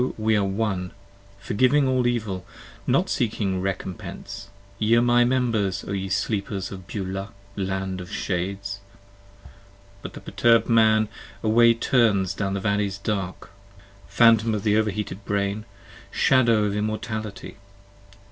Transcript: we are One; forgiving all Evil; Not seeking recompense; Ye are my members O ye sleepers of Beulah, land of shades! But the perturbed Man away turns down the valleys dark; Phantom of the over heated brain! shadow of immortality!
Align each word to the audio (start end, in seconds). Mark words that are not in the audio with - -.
we 0.17 0.35
are 0.35 0.43
One; 0.43 0.93
forgiving 1.37 1.87
all 1.87 2.07
Evil; 2.07 2.43
Not 2.87 3.07
seeking 3.07 3.61
recompense; 3.61 4.49
Ye 4.79 4.95
are 4.95 5.01
my 5.03 5.23
members 5.25 5.85
O 5.87 5.91
ye 5.91 6.09
sleepers 6.09 6.71
of 6.71 6.87
Beulah, 6.87 7.29
land 7.55 8.01
of 8.01 8.11
shades! 8.11 8.79
But 10.01 10.13
the 10.13 10.19
perturbed 10.19 10.67
Man 10.67 11.07
away 11.43 11.75
turns 11.75 12.33
down 12.33 12.55
the 12.55 12.59
valleys 12.59 12.97
dark; 12.97 13.51
Phantom 14.07 14.55
of 14.55 14.63
the 14.63 14.75
over 14.75 14.89
heated 14.89 15.23
brain! 15.23 15.65
shadow 16.09 16.63
of 16.63 16.75
immortality! 16.75 17.57